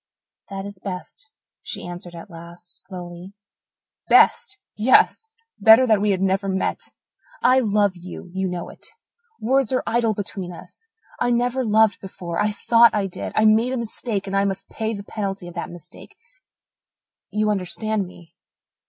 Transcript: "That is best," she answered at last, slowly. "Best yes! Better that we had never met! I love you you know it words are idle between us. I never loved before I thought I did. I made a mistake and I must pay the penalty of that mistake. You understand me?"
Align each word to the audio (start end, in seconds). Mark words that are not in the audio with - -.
"That 0.49 0.65
is 0.65 0.79
best," 0.79 1.29
she 1.61 1.85
answered 1.85 2.15
at 2.15 2.31
last, 2.31 2.87
slowly. 2.87 3.33
"Best 4.09 4.57
yes! 4.75 5.27
Better 5.59 5.85
that 5.85 6.01
we 6.01 6.09
had 6.09 6.23
never 6.23 6.47
met! 6.49 6.79
I 7.43 7.59
love 7.59 7.95
you 7.95 8.31
you 8.33 8.47
know 8.47 8.69
it 8.69 8.87
words 9.39 9.71
are 9.71 9.83
idle 9.85 10.15
between 10.15 10.51
us. 10.51 10.87
I 11.19 11.29
never 11.29 11.63
loved 11.63 11.99
before 12.01 12.39
I 12.41 12.49
thought 12.49 12.95
I 12.95 13.05
did. 13.05 13.31
I 13.35 13.45
made 13.45 13.73
a 13.73 13.77
mistake 13.77 14.25
and 14.25 14.35
I 14.35 14.43
must 14.43 14.69
pay 14.69 14.95
the 14.95 15.03
penalty 15.03 15.47
of 15.47 15.53
that 15.53 15.69
mistake. 15.69 16.15
You 17.29 17.51
understand 17.51 18.07
me?" 18.07 18.33